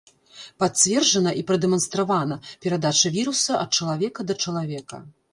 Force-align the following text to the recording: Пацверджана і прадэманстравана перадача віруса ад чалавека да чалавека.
Пацверджана 0.61 1.33
і 1.41 1.41
прадэманстравана 1.49 2.37
перадача 2.65 3.11
віруса 3.17 3.59
ад 3.65 3.77
чалавека 3.81 4.25
да 4.31 4.37
чалавека. 4.47 4.97